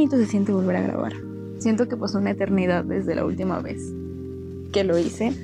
bonito 0.00 0.16
se 0.16 0.24
siente 0.24 0.50
volver 0.50 0.76
a 0.76 0.80
grabar. 0.80 1.12
Siento 1.58 1.86
que 1.86 1.94
pasó 1.94 2.16
una 2.16 2.30
eternidad 2.30 2.84
desde 2.84 3.14
la 3.14 3.26
última 3.26 3.58
vez 3.58 3.92
que 4.72 4.82
lo 4.82 4.96
hice. 4.96 5.34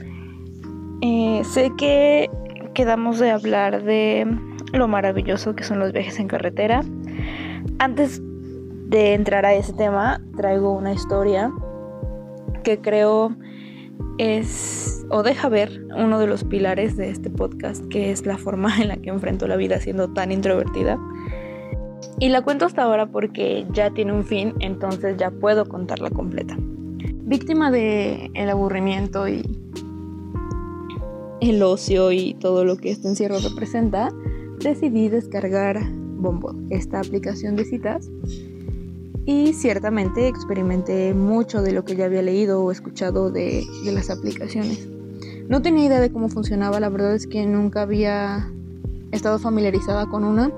Eh, 1.02 1.43
sé 1.45 1.73
que 1.77 2.30
quedamos 2.73 3.19
de 3.19 3.32
hablar 3.32 3.82
de 3.82 4.27
lo 4.73 4.88
maravilloso 4.88 5.55
que 5.55 5.62
son 5.62 5.79
los 5.79 5.92
viajes 5.92 6.19
en 6.20 6.29
carretera. 6.29 6.82
Antes 7.79 8.23
de 8.88 9.12
entrar 9.12 9.45
a 9.45 9.52
ese 9.52 9.74
tema, 9.74 10.23
traigo 10.38 10.73
una 10.73 10.95
historia 10.95 11.52
que 12.64 12.80
creo 12.80 13.36
es 14.16 15.04
o 15.11 15.23
deja 15.23 15.50
ver 15.50 15.84
uno 15.98 16.18
de 16.18 16.29
los 16.29 16.45
pilares 16.45 16.96
de 16.96 17.10
este 17.10 17.29
podcast, 17.29 17.87
que 17.88 18.10
es 18.10 18.24
la 18.24 18.38
forma 18.38 18.74
en 18.80 18.88
la 18.88 18.96
que 18.96 19.10
enfrento 19.10 19.46
la 19.48 19.57
vida 19.57 19.80
siendo 19.80 20.15
tan 20.15 20.32
introvertida. 20.32 20.98
Y 22.19 22.28
la 22.28 22.42
cuento 22.42 22.65
hasta 22.65 22.83
ahora 22.83 23.06
porque 23.06 23.66
ya 23.73 23.91
tiene 23.91 24.12
un 24.12 24.24
fin, 24.24 24.55
entonces 24.60 25.16
ya 25.16 25.30
puedo 25.30 25.66
contarla 25.66 26.10
completa. 26.10 26.56
Víctima 26.59 27.70
de 27.70 28.30
aburrimiento 28.48 29.29
y 29.29 29.42
el 31.41 31.62
ocio 31.62 32.12
y 32.12 32.34
todo 32.34 32.65
lo 32.65 32.77
que 32.77 32.91
este 32.91 33.09
encierro 33.09 33.38
representa, 33.38 34.10
decidí 34.60 35.09
descargar 35.09 35.80
Bombo, 36.19 36.55
esta 36.70 37.01
aplicación 37.01 37.56
de 37.56 37.65
citas, 37.65 38.09
y 39.27 39.52
ciertamente 39.52 40.29
experimenté 40.29 41.12
mucho 41.12 41.60
de 41.60 41.73
lo 41.73 41.84
que 41.84 41.96
ya 41.96 42.07
había 42.07 42.23
leído 42.23 42.62
o 42.62 42.70
escuchado 42.70 43.30
de 43.30 43.65
las 43.84 44.09
aplicaciones. 44.09 44.88
No 45.48 45.62
tenía 45.62 45.87
idea 45.87 46.01
de 46.01 46.10
cómo 46.10 46.29
funcionaba, 46.29 46.80
la 46.80 46.88
verdad 46.88 47.15
es 47.15 47.27
que 47.27 47.45
nunca 47.45 47.82
había 47.82 48.51
estado 49.10 49.38
familiarizada 49.38 50.07
con 50.07 50.24
una, 50.24 50.51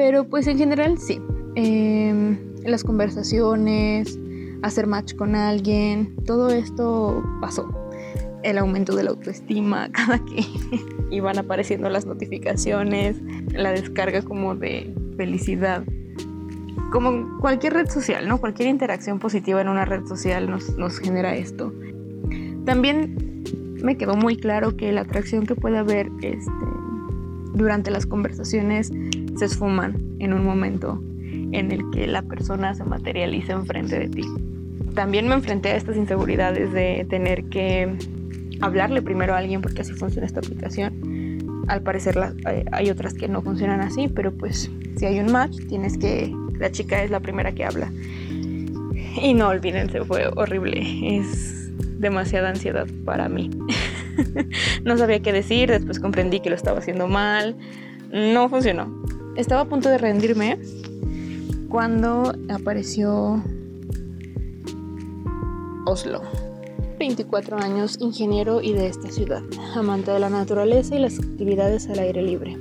pero 0.00 0.24
pues 0.24 0.46
en 0.46 0.56
general 0.56 0.96
sí. 0.96 1.20
Em, 1.56 2.38
las 2.64 2.84
conversaciones, 2.84 4.18
hacer 4.62 4.86
match 4.86 5.14
con 5.14 5.34
alguien, 5.34 6.16
todo 6.24 6.48
esto 6.48 7.22
pasó. 7.42 7.68
El 8.42 8.56
aumento 8.56 8.96
de 8.96 9.04
la 9.04 9.10
autoestima, 9.10 9.90
cada 9.92 10.24
que 10.24 10.42
iban 11.10 11.36
apareciendo 11.36 11.90
las 11.90 12.06
notificaciones, 12.06 13.16
la 13.52 13.72
descarga 13.72 14.22
como 14.22 14.54
de 14.54 14.90
felicidad. 15.18 15.84
Como 16.92 17.38
cualquier 17.38 17.74
red 17.74 17.90
social, 17.90 18.26
¿no? 18.26 18.38
Cualquier 18.38 18.70
interacción 18.70 19.18
positiva 19.18 19.60
en 19.60 19.68
una 19.68 19.84
red 19.84 20.06
social 20.06 20.48
nos, 20.48 20.78
nos 20.78 20.98
genera 20.98 21.36
esto. 21.36 21.74
También 22.64 23.44
me 23.82 23.98
quedó 23.98 24.16
muy 24.16 24.36
claro 24.36 24.78
que 24.78 24.92
la 24.92 25.02
atracción 25.02 25.44
que 25.44 25.56
puede 25.56 25.76
haber 25.76 26.10
este, 26.22 26.50
durante 27.52 27.90
las 27.90 28.06
conversaciones 28.06 28.90
se 29.36 29.44
esfuman 29.46 29.96
en 30.18 30.32
un 30.32 30.44
momento 30.44 31.02
en 31.52 31.72
el 31.72 31.90
que 31.90 32.06
la 32.06 32.22
persona 32.22 32.74
se 32.74 32.84
materializa 32.84 33.52
enfrente 33.52 33.98
de 33.98 34.08
ti. 34.08 34.24
También 34.94 35.28
me 35.28 35.34
enfrenté 35.34 35.70
a 35.70 35.76
estas 35.76 35.96
inseguridades 35.96 36.72
de 36.72 37.06
tener 37.08 37.44
que 37.44 37.96
hablarle 38.60 39.02
primero 39.02 39.34
a 39.34 39.38
alguien 39.38 39.62
porque 39.62 39.82
así 39.82 39.92
funciona 39.92 40.26
esta 40.26 40.40
aplicación. 40.40 41.64
Al 41.68 41.82
parecer 41.82 42.18
eh, 42.48 42.64
hay 42.72 42.90
otras 42.90 43.14
que 43.14 43.28
no 43.28 43.42
funcionan 43.42 43.80
así, 43.80 44.08
pero 44.08 44.32
pues 44.32 44.70
si 44.96 45.06
hay 45.06 45.20
un 45.20 45.32
match 45.32 45.56
tienes 45.68 45.96
que... 45.96 46.34
La 46.58 46.70
chica 46.70 47.02
es 47.02 47.10
la 47.10 47.20
primera 47.20 47.52
que 47.52 47.64
habla. 47.64 47.90
Y 49.22 49.32
no 49.32 49.48
olvídense, 49.48 50.04
fue 50.04 50.28
horrible. 50.36 50.82
Es 51.16 51.70
demasiada 51.98 52.50
ansiedad 52.50 52.86
para 53.04 53.28
mí. 53.28 53.50
no 54.84 54.98
sabía 54.98 55.20
qué 55.20 55.32
decir, 55.32 55.70
después 55.70 56.00
comprendí 56.00 56.40
que 56.40 56.50
lo 56.50 56.56
estaba 56.56 56.78
haciendo 56.78 57.08
mal. 57.08 57.56
No 58.12 58.48
funcionó. 58.48 58.99
Estaba 59.36 59.62
a 59.62 59.64
punto 59.64 59.88
de 59.88 59.98
rendirme 59.98 60.58
cuando 61.68 62.34
apareció 62.48 63.42
Oslo. 65.86 66.22
24 66.98 67.56
años, 67.58 67.96
ingeniero 68.00 68.60
y 68.60 68.74
de 68.74 68.88
esta 68.88 69.10
ciudad, 69.10 69.42
amante 69.74 70.10
de 70.10 70.18
la 70.18 70.28
naturaleza 70.28 70.96
y 70.96 70.98
las 70.98 71.18
actividades 71.18 71.88
al 71.88 72.00
aire 72.00 72.22
libre. 72.22 72.58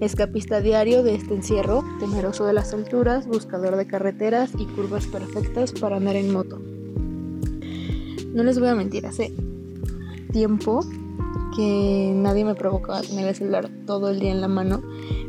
Escapista 0.00 0.60
diario 0.60 1.04
de 1.04 1.14
este 1.14 1.34
encierro, 1.34 1.84
temeroso 2.00 2.46
de 2.46 2.54
las 2.54 2.74
alturas, 2.74 3.28
buscador 3.28 3.76
de 3.76 3.86
carreteras 3.86 4.50
y 4.58 4.64
curvas 4.64 5.06
perfectas 5.06 5.72
para 5.72 5.98
andar 5.98 6.16
en 6.16 6.32
moto. 6.32 6.60
No 8.34 8.42
les 8.42 8.58
voy 8.58 8.68
a 8.68 8.74
mentir, 8.74 9.06
hace 9.06 9.32
tiempo 10.32 10.80
que 11.54 12.12
nadie 12.14 12.44
me 12.44 12.54
provocaba 12.54 13.00
tener 13.00 13.28
el 13.28 13.34
celular 13.34 13.70
todo 13.86 14.10
el 14.10 14.20
día 14.20 14.32
en 14.32 14.40
la 14.40 14.48
mano 14.48 14.82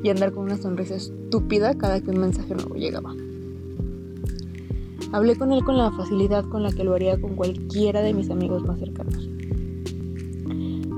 y 0.03 0.09
andar 0.09 0.31
con 0.31 0.45
una 0.45 0.57
sonrisa 0.57 0.95
estúpida 0.95 1.75
cada 1.75 2.01
que 2.01 2.11
un 2.11 2.19
mensaje 2.19 2.55
nuevo 2.55 2.75
llegaba. 2.75 3.13
Hablé 5.11 5.35
con 5.35 5.51
él 5.51 5.63
con 5.63 5.77
la 5.77 5.91
facilidad 5.91 6.45
con 6.45 6.63
la 6.63 6.71
que 6.71 6.83
lo 6.83 6.93
haría 6.93 7.19
con 7.19 7.35
cualquiera 7.35 8.01
de 8.01 8.13
mis 8.13 8.29
amigos 8.29 8.63
más 8.63 8.79
cercanos. 8.79 9.29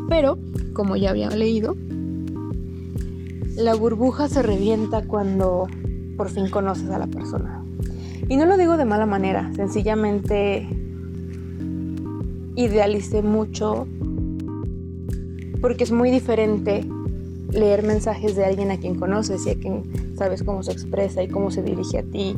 Pero, 0.09 0.37
como 0.73 0.95
ya 0.95 1.11
había 1.11 1.29
leído, 1.29 1.75
la 3.55 3.75
burbuja 3.75 4.29
se 4.29 4.41
revienta 4.41 5.05
cuando 5.05 5.67
por 6.15 6.29
fin 6.29 6.49
conoces 6.49 6.89
a 6.89 6.99
la 6.99 7.07
persona. 7.07 7.63
Y 8.29 8.37
no 8.37 8.45
lo 8.45 8.57
digo 8.57 8.77
de 8.77 8.85
mala 8.85 9.05
manera, 9.05 9.51
sencillamente 9.55 10.67
idealicé 12.55 13.21
mucho 13.21 13.87
porque 15.61 15.83
es 15.83 15.91
muy 15.91 16.11
diferente 16.11 16.85
leer 17.51 17.83
mensajes 17.83 18.35
de 18.35 18.45
alguien 18.45 18.71
a 18.71 18.77
quien 18.77 18.95
conoces 18.95 19.45
y 19.45 19.51
a 19.51 19.55
quien 19.55 19.83
sabes 20.17 20.43
cómo 20.43 20.63
se 20.63 20.71
expresa 20.71 21.23
y 21.23 21.27
cómo 21.27 21.51
se 21.51 21.63
dirige 21.63 21.99
a 21.99 22.03
ti 22.03 22.35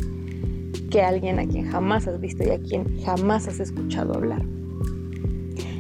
que 0.90 1.02
alguien 1.02 1.40
a 1.40 1.46
quien 1.46 1.70
jamás 1.70 2.08
has 2.08 2.20
visto 2.20 2.44
y 2.44 2.50
a 2.50 2.60
quien 2.60 3.02
jamás 3.04 3.48
has 3.48 3.60
escuchado 3.60 4.14
hablar. 4.14 4.44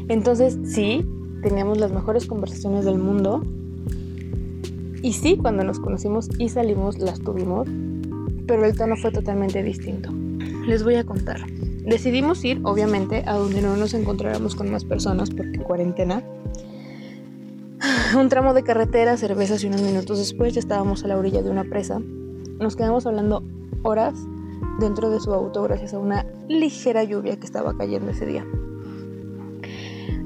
Entonces 0.07 0.57
sí, 0.63 1.05
teníamos 1.41 1.78
las 1.78 1.91
mejores 1.91 2.25
conversaciones 2.25 2.85
del 2.85 2.97
mundo 2.97 3.44
y 5.01 5.13
sí, 5.13 5.38
cuando 5.38 5.63
nos 5.63 5.79
conocimos 5.79 6.29
y 6.38 6.49
salimos 6.49 6.99
las 6.99 7.19
tuvimos, 7.19 7.67
pero 8.47 8.66
el 8.66 8.75
tono 8.75 8.97
fue 8.97 9.11
totalmente 9.11 9.63
distinto. 9.63 10.11
Les 10.67 10.83
voy 10.83 10.95
a 10.95 11.05
contar. 11.05 11.39
Decidimos 11.85 12.44
ir, 12.44 12.59
obviamente, 12.63 13.23
a 13.25 13.35
donde 13.35 13.61
no 13.61 13.78
nos 13.78 13.94
encontráramos 13.94 14.55
con 14.55 14.69
más 14.69 14.83
personas 14.83 15.29
porque 15.29 15.59
cuarentena. 15.59 16.22
Un 18.18 18.30
tramo 18.30 18.53
de 18.53 18.64
carretera, 18.64 19.18
cervezas 19.18 19.64
y 19.64 19.68
unos 19.68 19.81
minutos 19.81 20.18
después 20.18 20.53
ya 20.53 20.59
estábamos 20.59 21.03
a 21.03 21.08
la 21.08 21.18
orilla 21.18 21.42
de 21.42 21.50
una 21.50 21.64
presa. 21.64 22.00
Nos 22.59 22.75
quedamos 22.75 23.06
hablando 23.06 23.44
horas 23.84 24.16
dentro 24.80 25.09
de 25.09 25.20
su 25.20 25.34
auto 25.34 25.64
gracias 25.64 25.94
a 25.94 26.00
una 26.00 26.25
ligera 26.47 27.03
lluvia 27.03 27.38
que 27.38 27.46
estaba 27.46 27.78
cayendo 27.78 28.12
ese 28.12 28.25
día. 28.25 28.46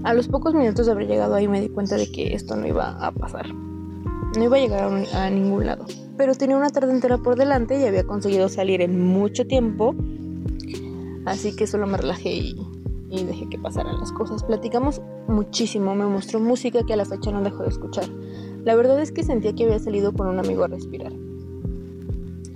A 0.04 0.14
los 0.14 0.28
pocos 0.28 0.54
minutos 0.54 0.86
de 0.86 0.92
haber 0.92 1.08
llegado 1.08 1.36
ahí 1.36 1.48
me 1.48 1.62
di 1.62 1.70
cuenta 1.70 1.96
de 1.96 2.12
que 2.12 2.34
esto 2.34 2.56
no 2.56 2.68
iba 2.68 2.92
a 3.06 3.12
pasar. 3.12 3.54
No 3.54 4.44
iba 4.44 4.58
a 4.58 4.60
llegar 4.60 5.06
a, 5.14 5.30
ningún 5.30 5.66
lado. 5.66 5.86
Pero 6.18 6.36
tenía 6.36 6.58
una 6.58 6.70
tarde 6.70 6.92
entera 6.92 7.18
por 7.18 7.36
delante 7.36 7.80
y 7.80 7.86
había 7.86 8.04
conseguido 8.04 8.50
salir 8.50 8.82
en 8.82 9.00
mucho 9.00 9.46
tiempo 9.46 9.96
Así 11.26 11.56
que 11.56 11.68
solo 11.68 11.88
me 11.88 11.98
relajé 11.98 12.34
y, 12.34 12.63
dejé 13.22 13.48
que 13.50 13.60
pasaran 13.60 14.00
las 14.00 14.12
cosas. 14.12 14.44
Platicamos 14.44 15.02
muchísimo, 15.28 15.94
me 15.94 16.06
mostró 16.06 16.40
música 16.40 16.84
que 16.84 16.94
a 16.94 16.98
la 16.98 17.06
fecha 17.06 17.32
no 17.32 17.42
dejó 17.42 17.64
de 17.64 17.70
escuchar. 17.70 18.10
La 18.64 18.76
verdad 18.76 19.00
es 19.00 19.12
que 19.12 19.24
sentía 19.24 19.54
que 19.54 19.66
había 19.66 19.80
salido 19.80 20.14
con 20.14 20.28
un 20.28 20.40
amigo 20.40 20.64
a 20.64 20.68
respirar. 20.68 21.14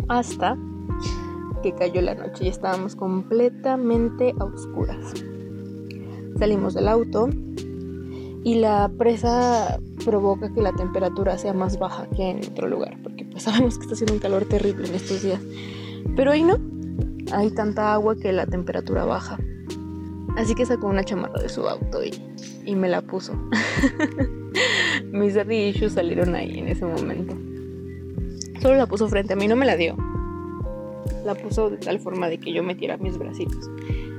Hasta 0.08 0.58
que 1.62 1.74
cayó 1.74 2.02
la 2.02 2.16
noche 2.16 2.46
y 2.46 2.48
estábamos 2.48 2.96
completamente 2.96 4.34
a 4.40 4.46
oscuras. 4.46 5.14
Salimos 6.40 6.74
del 6.74 6.88
auto 6.88 7.30
y 8.44 8.56
la 8.56 8.90
presa 8.98 9.80
provoca 10.06 10.54
que 10.54 10.62
la 10.62 10.72
temperatura 10.72 11.38
sea 11.38 11.54
más 11.54 11.78
baja 11.80 12.08
que 12.16 12.30
en 12.30 12.38
otro 12.50 12.68
lugar, 12.68 12.98
porque 13.04 13.26
pues 13.26 13.44
sabemos 13.44 13.78
que 13.78 13.84
está 13.84 13.94
haciendo 13.94 14.14
un 14.14 14.20
calor 14.20 14.46
terrible 14.46 14.88
en 14.88 14.96
estos 14.96 15.22
días. 15.22 15.42
Pero 16.16 16.32
ahí 16.32 16.44
no, 16.44 16.58
hay 17.32 17.52
tanta 17.52 17.94
agua 17.94 18.16
que 18.16 18.32
la 18.32 18.46
temperatura 18.46 19.04
baja. 19.06 19.38
Así 20.38 20.54
que 20.54 20.68
sacó 20.68 20.88
una 20.88 21.04
chamarra 21.04 21.42
de 21.42 21.50
su 21.50 21.68
auto 21.68 22.00
y, 22.04 22.76
me 22.76 22.88
la 22.88 23.02
puso. 23.02 23.34
Mis 25.12 25.34
daddy 25.34 25.70
issues 25.70 25.94
salieron 25.94 26.36
ahí 26.36 26.60
en 26.60 26.68
ese 26.68 26.86
momento. 26.86 27.36
Solo 28.62 28.76
la 28.76 28.86
puso 28.86 29.10
frente 29.10 29.34
a 29.34 29.36
mí, 29.36 29.48
no 29.48 29.56
me 29.56 29.66
la 29.66 29.76
dio. 29.76 29.98
La 31.26 31.34
puso 31.34 31.72
de 31.72 31.78
tal 31.78 32.00
forma 32.00 32.30
de 32.30 32.38
que 32.38 32.54
yo 32.54 32.62
metiera 32.62 32.98
mis 32.98 33.18
bracitos 33.18 33.68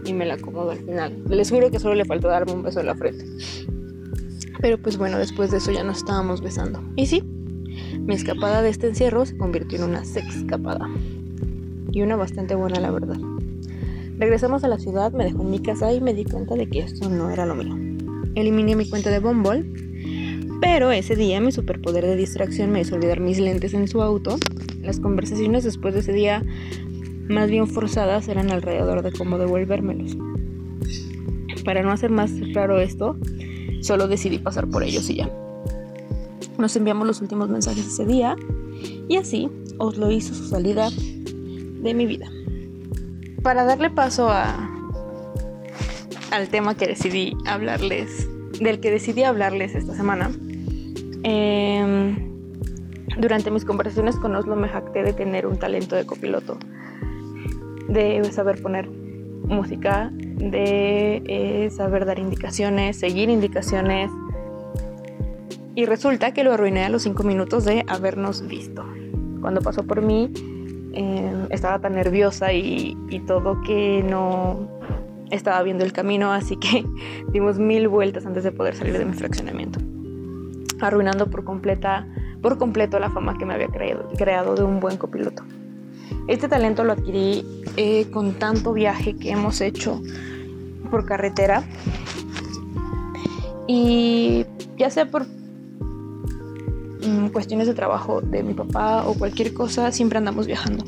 y 0.04 0.12
me 0.12 0.26
la 0.26 0.34
acomodó 0.34 0.72
al 0.72 0.78
final. 0.78 1.22
Les 1.28 1.50
juro 1.50 1.70
que 1.70 1.78
solo 1.78 1.94
le 1.94 2.04
faltó 2.04 2.26
darme 2.26 2.52
un 2.52 2.64
beso 2.64 2.80
en 2.80 2.86
la 2.86 2.96
frente. 2.96 3.24
Pero 4.60 4.76
pues 4.76 4.98
bueno, 4.98 5.18
después 5.18 5.52
de 5.52 5.58
eso 5.58 5.70
ya 5.70 5.84
nos 5.84 5.98
estábamos 5.98 6.40
besando. 6.40 6.82
Y 6.96 7.06
sí, 7.06 7.22
mi 8.00 8.14
escapada 8.14 8.60
de 8.62 8.70
este 8.70 8.88
encierro 8.88 9.24
se 9.24 9.36
convirtió 9.36 9.78
en 9.78 9.84
una 9.84 10.04
sex 10.04 10.34
escapada 10.34 10.88
y 11.92 12.02
una 12.02 12.16
bastante 12.16 12.56
buena 12.56 12.80
la 12.80 12.90
verdad. 12.90 13.18
Regresamos 14.18 14.64
a 14.64 14.68
la 14.68 14.78
ciudad, 14.78 15.12
me 15.12 15.24
dejó 15.24 15.42
en 15.42 15.50
mi 15.50 15.60
casa 15.60 15.92
y 15.92 16.00
me 16.00 16.12
di 16.12 16.24
cuenta 16.24 16.56
de 16.56 16.68
que 16.68 16.80
esto 16.80 17.08
no 17.08 17.30
era 17.30 17.46
lo 17.46 17.54
mío. 17.54 17.76
Eliminé 18.34 18.74
mi 18.74 18.88
cuenta 18.88 19.10
de 19.10 19.20
Bumble, 19.20 19.64
pero 20.60 20.90
ese 20.90 21.14
día 21.14 21.40
mi 21.40 21.52
superpoder 21.52 22.04
de 22.04 22.16
distracción 22.16 22.72
me 22.72 22.80
hizo 22.80 22.96
olvidar 22.96 23.20
mis 23.20 23.38
lentes 23.38 23.74
en 23.74 23.86
su 23.86 24.02
auto. 24.02 24.36
Las 24.82 24.98
conversaciones 24.98 25.62
después 25.62 25.94
de 25.94 26.00
ese 26.00 26.12
día 26.12 26.44
más 27.28 27.48
bien 27.48 27.68
forzadas 27.68 28.26
eran 28.26 28.50
alrededor 28.50 29.02
de 29.02 29.12
cómo 29.12 29.38
devolvérmelos. 29.38 30.16
Para 31.64 31.82
no 31.82 31.92
hacer 31.92 32.10
más 32.10 32.32
raro 32.54 32.80
esto, 32.80 33.16
solo 33.82 34.08
decidí 34.08 34.38
pasar 34.38 34.68
por 34.68 34.82
ellos 34.82 35.08
y 35.10 35.16
ya. 35.16 35.30
Nos 36.58 36.74
enviamos 36.74 37.06
los 37.06 37.20
últimos 37.20 37.48
mensajes 37.50 37.86
ese 37.86 38.04
día 38.04 38.34
y 39.08 39.16
así 39.16 39.48
os 39.78 39.96
lo 39.96 40.10
hizo 40.10 40.34
su 40.34 40.48
salida 40.48 40.90
de 40.90 41.94
mi 41.94 42.06
vida. 42.06 42.28
Para 43.42 43.64
darle 43.64 43.90
paso 43.90 44.28
a 44.30 44.74
al 46.30 46.48
tema 46.48 46.74
que 46.74 46.86
decidí 46.86 47.36
hablarles, 47.46 48.28
del 48.60 48.80
que 48.80 48.90
decidí 48.90 49.22
hablarles 49.22 49.74
esta 49.74 49.94
semana, 49.94 50.30
em, 51.22 52.16
durante 53.18 53.50
mis 53.50 53.64
conversaciones 53.64 54.16
con 54.16 54.34
Oslo 54.34 54.56
me 54.56 54.68
jacté 54.68 55.02
de 55.02 55.12
tener 55.12 55.46
un 55.46 55.58
talento 55.58 55.96
de 55.96 56.04
copiloto, 56.04 56.58
de 57.88 58.22
saber 58.32 58.60
poner 58.60 58.88
música, 58.88 60.10
de 60.12 61.22
eh, 61.26 61.70
saber 61.70 62.04
dar 62.04 62.18
indicaciones, 62.18 62.98
seguir 62.98 63.30
indicaciones. 63.30 64.10
Y 65.74 65.86
resulta 65.86 66.34
que 66.34 66.44
lo 66.44 66.52
arruiné 66.52 66.84
a 66.84 66.88
los 66.88 67.02
cinco 67.02 67.22
minutos 67.22 67.64
de 67.64 67.84
habernos 67.88 68.46
visto. 68.46 68.84
Cuando 69.40 69.60
pasó 69.62 69.84
por 69.84 70.02
mí, 70.02 70.30
em, 70.98 71.46
estaba 71.50 71.78
tan 71.78 71.94
nerviosa 71.94 72.52
y, 72.52 72.96
y 73.08 73.20
todo 73.20 73.60
que 73.62 74.02
no 74.02 74.68
estaba 75.30 75.62
viendo 75.62 75.84
el 75.84 75.92
camino, 75.92 76.32
así 76.32 76.56
que 76.56 76.84
dimos 77.32 77.58
mil 77.58 77.88
vueltas 77.88 78.26
antes 78.26 78.44
de 78.44 78.52
poder 78.52 78.74
salir 78.74 78.98
de 78.98 79.04
mi 79.04 79.14
fraccionamiento, 79.14 79.80
arruinando 80.80 81.28
por, 81.28 81.44
completa, 81.44 82.06
por 82.42 82.58
completo 82.58 82.98
la 82.98 83.10
fama 83.10 83.36
que 83.38 83.46
me 83.46 83.54
había 83.54 83.68
creado, 83.68 84.08
creado 84.16 84.54
de 84.54 84.64
un 84.64 84.80
buen 84.80 84.96
copiloto. 84.96 85.42
Este 86.26 86.48
talento 86.48 86.84
lo 86.84 86.92
adquirí 86.92 87.44
eh, 87.76 88.10
con 88.10 88.34
tanto 88.34 88.72
viaje 88.72 89.16
que 89.16 89.30
hemos 89.30 89.60
hecho 89.60 90.00
por 90.90 91.04
carretera 91.04 91.62
y 93.66 94.46
ya 94.76 94.90
sea 94.90 95.06
por 95.06 95.26
cuestiones 97.32 97.66
de 97.66 97.74
trabajo 97.74 98.20
de 98.20 98.42
mi 98.42 98.54
papá 98.54 99.06
o 99.06 99.14
cualquier 99.14 99.54
cosa, 99.54 99.92
siempre 99.92 100.18
andamos 100.18 100.46
viajando. 100.46 100.84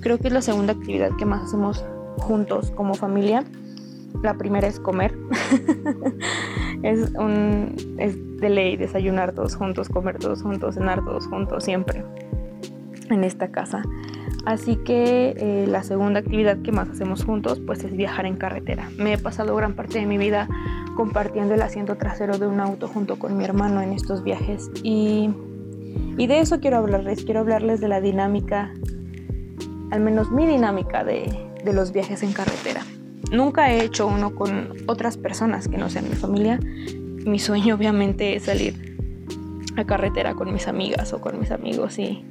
Creo 0.00 0.18
que 0.18 0.28
es 0.28 0.34
la 0.34 0.42
segunda 0.42 0.72
actividad 0.72 1.10
que 1.16 1.24
más 1.24 1.44
hacemos 1.44 1.84
juntos 2.18 2.70
como 2.72 2.94
familia 2.94 3.44
la 4.22 4.34
primera 4.34 4.66
es 4.68 4.78
comer. 4.78 5.16
es, 6.82 7.10
un, 7.14 7.74
es 7.98 8.16
de 8.38 8.50
ley 8.50 8.76
desayunar 8.76 9.32
todos 9.32 9.56
juntos, 9.56 9.88
comer 9.88 10.18
todos 10.18 10.42
juntos, 10.42 10.74
cenar 10.74 11.04
todos 11.04 11.26
juntos, 11.26 11.64
siempre 11.64 12.04
en 13.10 13.24
esta 13.24 13.48
casa. 13.48 13.82
Así 14.44 14.76
que 14.76 15.34
eh, 15.36 15.66
la 15.68 15.82
segunda 15.82 16.20
actividad 16.20 16.60
que 16.62 16.72
más 16.72 16.88
hacemos 16.88 17.24
juntos 17.24 17.60
pues 17.64 17.84
es 17.84 17.96
viajar 17.96 18.26
en 18.26 18.36
carretera. 18.36 18.90
Me 18.96 19.14
he 19.14 19.18
pasado 19.18 19.54
gran 19.54 19.74
parte 19.74 19.98
de 19.98 20.06
mi 20.06 20.18
vida 20.18 20.48
compartiendo 20.96 21.54
el 21.54 21.62
asiento 21.62 21.96
trasero 21.96 22.38
de 22.38 22.46
un 22.46 22.60
auto 22.60 22.88
junto 22.88 23.18
con 23.18 23.36
mi 23.36 23.44
hermano 23.44 23.80
en 23.80 23.92
estos 23.92 24.22
viajes 24.24 24.70
y, 24.82 25.30
y 26.16 26.26
de 26.26 26.40
eso 26.40 26.60
quiero 26.60 26.78
hablarles. 26.78 27.24
Quiero 27.24 27.40
hablarles 27.40 27.80
de 27.80 27.88
la 27.88 28.00
dinámica, 28.00 28.72
al 29.90 30.00
menos 30.00 30.30
mi 30.30 30.46
dinámica 30.46 31.04
de, 31.04 31.32
de 31.64 31.72
los 31.72 31.92
viajes 31.92 32.22
en 32.22 32.32
carretera. 32.32 32.82
Nunca 33.30 33.72
he 33.72 33.84
hecho 33.84 34.06
uno 34.06 34.34
con 34.34 34.72
otras 34.86 35.16
personas 35.16 35.68
que 35.68 35.78
no 35.78 35.88
sean 35.88 36.08
mi 36.08 36.14
familia. 36.14 36.58
Mi 37.24 37.38
sueño 37.38 37.74
obviamente 37.74 38.36
es 38.36 38.44
salir 38.44 38.96
a 39.76 39.84
carretera 39.84 40.34
con 40.34 40.52
mis 40.52 40.68
amigas 40.68 41.12
o 41.12 41.20
con 41.20 41.38
mis 41.38 41.50
amigos 41.50 41.98
y 41.98 42.24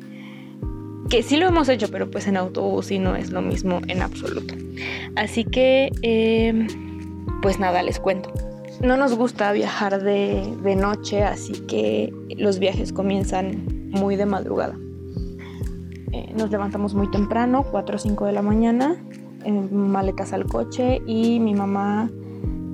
que 1.10 1.24
sí 1.24 1.38
lo 1.38 1.48
hemos 1.48 1.68
hecho, 1.70 1.90
pero 1.92 2.10
pues 2.10 2.28
en 2.28 2.38
autobús 2.38 2.92
y 2.92 3.00
no 3.00 3.16
es 3.16 3.32
lo 3.32 3.42
mismo 3.42 3.82
en 3.88 4.02
absoluto. 4.02 4.56
Así 5.16 5.44
que, 5.44 5.92
em, 6.04 6.68
pues 7.42 7.60
nada, 7.60 7.84
les 7.84 8.00
cuento. 8.00 8.32
No 8.84 8.98
nos 8.98 9.16
gusta 9.16 9.52
viajar 9.52 10.02
de, 10.02 10.58
de 10.64 10.76
noche, 10.76 11.24
así 11.24 11.54
que 11.68 12.12
los 12.38 12.58
viajes 12.58 12.92
comienzan 12.92 13.64
muy 13.92 14.16
de 14.16 14.26
madrugada. 14.26 14.76
Eh, 16.12 16.34
nos 16.36 16.50
levantamos 16.50 16.96
muy 16.96 17.10
temprano, 17.12 17.64
4 17.70 17.96
o 17.96 18.00
5 18.00 18.26
de 18.26 18.32
la 18.32 18.42
mañana, 18.42 18.98
maletas 19.72 20.34
al 20.34 20.46
coche 20.46 21.02
y 21.06 21.40
mi 21.40 21.54
mamá 21.54 22.10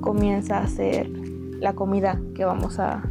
comienza 0.00 0.58
a 0.58 0.62
hacer 0.62 1.08
la 1.08 1.74
comida 1.74 2.20
que 2.34 2.44
vamos 2.44 2.78
a, 2.78 3.02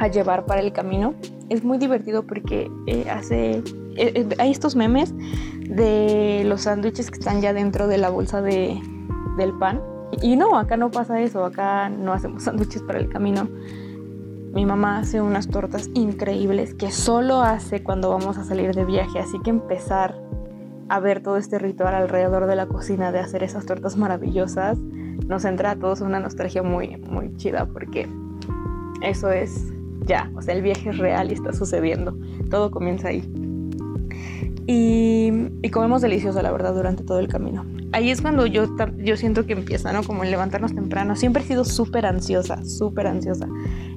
a 0.00 0.08
llevar 0.08 0.46
para 0.46 0.60
el 0.60 0.72
camino. 0.72 1.14
Es 1.50 1.62
muy 1.62 1.78
divertido 1.78 2.24
porque 2.26 2.70
eh, 2.86 3.08
hace... 3.08 3.62
Eh, 3.96 4.28
hay 4.38 4.50
estos 4.50 4.74
memes 4.74 5.14
de 5.60 6.42
los 6.46 6.62
sándwiches 6.62 7.12
que 7.12 7.18
están 7.18 7.40
ya 7.40 7.52
dentro 7.52 7.86
de 7.86 7.98
la 7.98 8.10
bolsa 8.10 8.42
de, 8.42 8.80
del 9.36 9.52
pan. 9.58 9.80
Y 10.22 10.36
no, 10.36 10.58
acá 10.58 10.76
no 10.76 10.90
pasa 10.90 11.20
eso, 11.20 11.44
acá 11.44 11.88
no 11.88 12.12
hacemos 12.12 12.44
sándwiches 12.44 12.82
para 12.82 12.98
el 12.98 13.08
camino. 13.08 13.48
Mi 14.52 14.64
mamá 14.64 14.98
hace 14.98 15.20
unas 15.20 15.48
tortas 15.48 15.90
increíbles 15.94 16.74
que 16.74 16.90
solo 16.92 17.42
hace 17.42 17.82
cuando 17.82 18.10
vamos 18.10 18.38
a 18.38 18.44
salir 18.44 18.74
de 18.74 18.84
viaje, 18.84 19.18
así 19.18 19.40
que 19.40 19.50
empezar 19.50 20.14
a 20.88 21.00
ver 21.00 21.22
todo 21.22 21.38
este 21.38 21.58
ritual 21.58 21.94
alrededor 21.94 22.46
de 22.46 22.56
la 22.56 22.66
cocina 22.66 23.10
de 23.10 23.18
hacer 23.18 23.42
esas 23.42 23.66
tortas 23.66 23.96
maravillosas, 23.96 24.78
nos 24.78 25.44
entra 25.44 25.72
a 25.72 25.76
todos 25.76 26.02
una 26.02 26.20
nostalgia 26.20 26.62
muy, 26.62 26.98
muy 26.98 27.34
chida 27.36 27.66
porque 27.66 28.08
eso 29.02 29.30
es 29.30 29.72
ya, 30.06 30.30
o 30.36 30.42
sea, 30.42 30.54
el 30.54 30.62
viaje 30.62 30.90
es 30.90 30.98
real 30.98 31.30
y 31.30 31.34
está 31.34 31.52
sucediendo, 31.52 32.16
todo 32.50 32.70
comienza 32.70 33.08
ahí. 33.08 33.28
Y, 34.66 35.32
y 35.62 35.70
comemos 35.70 36.02
delicioso, 36.02 36.40
la 36.42 36.52
verdad, 36.52 36.74
durante 36.74 37.04
todo 37.04 37.18
el 37.18 37.28
camino. 37.28 37.64
Ahí 37.94 38.10
es 38.10 38.20
cuando 38.20 38.44
yo, 38.46 38.66
yo 38.98 39.16
siento 39.16 39.46
que 39.46 39.52
empieza, 39.52 39.92
¿no? 39.92 40.02
Como 40.02 40.24
levantarnos 40.24 40.74
temprano. 40.74 41.14
Siempre 41.14 41.44
he 41.44 41.46
sido 41.46 41.64
súper 41.64 42.06
ansiosa, 42.06 42.64
súper 42.64 43.06
ansiosa. 43.06 43.46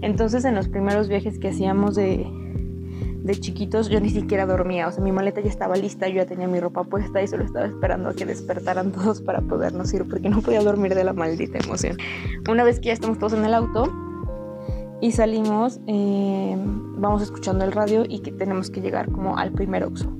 Entonces, 0.04 0.46
en 0.46 0.54
los 0.54 0.68
primeros 0.70 1.08
viajes 1.08 1.40
que 1.40 1.48
hacíamos 1.48 1.96
de, 1.96 2.24
de 3.24 3.36
chiquitos 3.40 3.90
yo 3.90 4.00
ni 4.00 4.12
siquiera 4.12 4.46
dormía, 4.46 4.88
o 4.88 4.92
sea, 4.92 5.04
mi 5.04 5.12
maleta 5.12 5.42
ya 5.42 5.50
estaba 5.50 5.76
lista, 5.76 6.08
yo 6.10 6.18
ya 6.18 6.28
tenía 6.28 6.48
mi 6.48 6.60
ropa 6.60 6.84
puesta 6.84 7.24
y 7.24 7.28
solo 7.28 7.44
estaba 7.44 7.66
esperando 7.66 8.10
a 8.10 8.14
que 8.14 8.28
despertaran 8.28 8.92
todos 8.94 9.20
para 9.20 9.42
podernos 9.42 9.92
ir, 9.96 10.08
porque 10.08 10.30
no 10.30 10.42
podía 10.42 10.62
dormir 10.62 10.94
de 10.94 11.04
la 11.04 11.14
maldita 11.14 11.58
emoción. 11.58 11.98
Una 12.48 12.64
vez 12.64 12.80
que 12.80 12.90
ya 12.90 12.94
estamos 12.94 13.18
todos 13.18 13.34
en 13.34 13.46
el 13.46 13.56
auto 13.56 13.92
y 15.01 15.12
salimos, 15.12 15.80
eh, 15.88 16.56
vamos 17.00 17.24
escuchando 17.24 17.66
el 17.66 17.72
radio 17.72 18.04
y 18.08 18.20
que 18.20 18.32
tenemos 18.32 18.70
que 18.70 18.80
llegar 18.80 19.12
como 19.12 19.39
al 19.39 19.54
primer 19.54 19.86
Oxxo. 19.86 20.16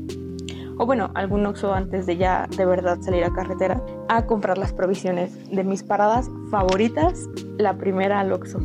O 0.80 0.86
bueno, 0.86 1.12
algún 1.16 1.46
Oxxo 1.46 1.74
antes 1.74 2.06
de 2.06 2.18
ya 2.18 2.48
de 2.56 2.66
verdad 2.66 3.00
salir 3.02 3.24
a 3.24 3.34
carretera 3.34 3.82
a 4.10 4.26
comprar 4.26 4.58
las 4.58 4.74
provisiones 4.74 5.50
de 5.50 5.64
mis 5.64 5.84
paradas 5.84 6.30
favoritas. 6.52 7.28
La 7.58 7.78
primera 7.78 8.20
al 8.20 8.32
Oxxo. 8.32 8.60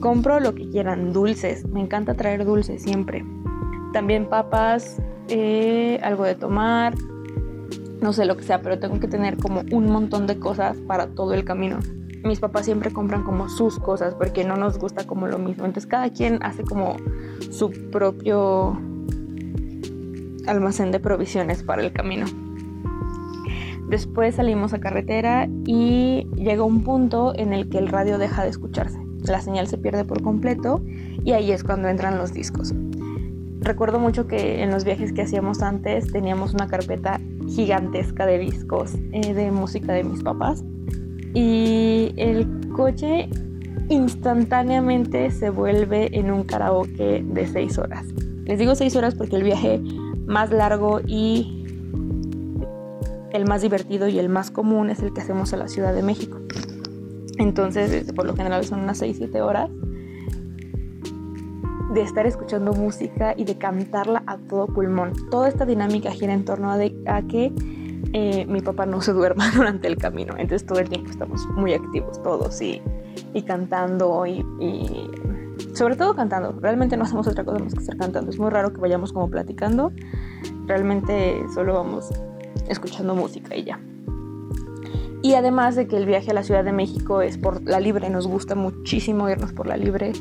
Compro 0.00 0.40
lo 0.40 0.54
que 0.54 0.68
quieran, 0.68 1.12
dulces. 1.12 1.66
Me 1.66 1.80
encanta 1.80 2.14
traer 2.14 2.44
dulces 2.44 2.82
siempre 2.82 3.24
también 3.92 4.26
papas, 4.26 5.00
eh, 5.28 6.00
algo 6.02 6.24
de 6.24 6.34
tomar, 6.34 6.94
no 8.00 8.12
sé 8.12 8.24
lo 8.24 8.36
que 8.36 8.42
sea, 8.42 8.62
pero 8.62 8.78
tengo 8.78 8.98
que 8.98 9.06
tener 9.06 9.36
como 9.36 9.62
un 9.70 9.86
montón 9.86 10.26
de 10.26 10.38
cosas 10.38 10.76
para 10.78 11.08
todo 11.08 11.34
el 11.34 11.44
camino. 11.44 11.78
Mis 12.24 12.40
papás 12.40 12.64
siempre 12.64 12.92
compran 12.92 13.24
como 13.24 13.48
sus 13.48 13.78
cosas 13.78 14.14
porque 14.14 14.44
no 14.44 14.56
nos 14.56 14.78
gusta 14.78 15.06
como 15.06 15.26
lo 15.26 15.38
mismo. 15.38 15.64
Entonces 15.64 15.88
cada 15.88 16.10
quien 16.10 16.42
hace 16.42 16.62
como 16.62 16.96
su 17.50 17.70
propio 17.90 18.80
almacén 20.46 20.90
de 20.90 21.00
provisiones 21.00 21.62
para 21.62 21.82
el 21.82 21.92
camino. 21.92 22.26
Después 23.88 24.36
salimos 24.36 24.72
a 24.72 24.80
carretera 24.80 25.48
y 25.66 26.26
llega 26.36 26.64
un 26.64 26.82
punto 26.82 27.34
en 27.36 27.52
el 27.52 27.68
que 27.68 27.78
el 27.78 27.88
radio 27.88 28.18
deja 28.18 28.42
de 28.42 28.50
escucharse. 28.50 28.98
La 29.24 29.40
señal 29.40 29.66
se 29.66 29.78
pierde 29.78 30.04
por 30.04 30.22
completo 30.22 30.82
y 31.24 31.32
ahí 31.32 31.52
es 31.52 31.62
cuando 31.62 31.88
entran 31.88 32.18
los 32.18 32.32
discos 32.32 32.74
recuerdo 33.62 33.98
mucho 33.98 34.26
que 34.26 34.62
en 34.62 34.70
los 34.70 34.84
viajes 34.84 35.12
que 35.12 35.22
hacíamos 35.22 35.62
antes 35.62 36.10
teníamos 36.10 36.52
una 36.52 36.66
carpeta 36.66 37.20
gigantesca 37.48 38.26
de 38.26 38.38
discos 38.38 38.94
eh, 39.12 39.34
de 39.34 39.50
música 39.50 39.92
de 39.92 40.04
mis 40.04 40.22
papás 40.22 40.64
y 41.34 42.12
el 42.16 42.46
coche 42.74 43.28
instantáneamente 43.88 45.30
se 45.30 45.50
vuelve 45.50 46.16
en 46.18 46.30
un 46.30 46.44
karaoke 46.44 47.24
de 47.24 47.46
seis 47.46 47.78
horas. 47.78 48.06
Les 48.44 48.58
digo 48.58 48.74
seis 48.74 48.96
horas 48.96 49.14
porque 49.14 49.36
el 49.36 49.44
viaje 49.44 49.80
más 50.26 50.50
largo 50.50 51.00
y 51.06 51.58
el 53.32 53.46
más 53.46 53.62
divertido 53.62 54.08
y 54.08 54.18
el 54.18 54.28
más 54.28 54.50
común 54.50 54.90
es 54.90 55.00
el 55.00 55.12
que 55.12 55.20
hacemos 55.20 55.52
a 55.52 55.56
la 55.56 55.68
Ciudad 55.68 55.94
de 55.94 56.02
México. 56.02 56.38
Entonces, 57.38 58.12
por 58.12 58.26
lo 58.26 58.36
general 58.36 58.64
son 58.64 58.80
unas 58.80 59.00
6-7 59.00 59.40
horas 59.40 59.70
de 61.92 62.02
estar 62.02 62.26
escuchando 62.26 62.72
música 62.72 63.34
y 63.36 63.44
de 63.44 63.58
cantarla 63.58 64.22
a 64.26 64.38
todo 64.38 64.66
pulmón. 64.66 65.12
Toda 65.30 65.48
esta 65.48 65.66
dinámica 65.66 66.10
gira 66.10 66.32
en 66.32 66.44
torno 66.44 66.72
a, 66.72 66.78
que 67.22 67.52
eh, 68.12 68.46
mi 68.46 68.60
papá 68.60 68.86
no 68.86 69.02
se 69.02 69.12
duerma 69.12 69.50
durante 69.54 69.88
el 69.88 69.96
camino. 69.96 70.34
Entonces 70.38 70.66
todo 70.66 70.78
el 70.78 70.88
tiempo 70.88 71.10
estamos 71.10 71.46
muy 71.54 71.74
activos 71.74 72.22
todos 72.22 72.60
y, 72.62 72.80
y 73.34 73.42
cantando 73.42 74.26
y, 74.26 74.44
sobre 75.72 75.96
todo 75.96 76.14
cantando. 76.14 76.54
Realmente 76.60 76.96
no 76.96 77.04
hacemos 77.04 77.26
otra 77.26 77.44
cosa 77.44 77.58
más 77.58 77.74
que 77.74 77.80
estar 77.80 77.96
cantando. 77.96 78.30
Es 78.30 78.38
muy 78.38 78.50
raro 78.50 78.72
que 78.72 78.80
vayamos 78.80 79.12
como 79.12 79.28
platicando. 79.30 79.92
Realmente 80.66 81.42
solo 81.54 81.74
vamos 81.74 82.10
escuchando 82.68 83.14
música 83.14 83.56
y 83.56 83.64
ya. 83.64 83.80
Y 85.22 85.34
además 85.34 85.76
de 85.76 85.86
que 85.86 85.96
el 85.96 86.04
viaje 86.04 86.32
a 86.32 86.34
la 86.34 86.42
Ciudad 86.42 86.64
de 86.64 86.72
México 86.72 87.22
es 87.22 87.38
por 87.38 87.62
la 87.62 87.78
libre, 87.78 88.10
nos 88.10 88.26
gusta 88.26 88.54
muchísimo 88.56 89.28
irnos 89.30 89.52
por 89.52 89.68
la 89.68 89.76
libre 89.76 90.12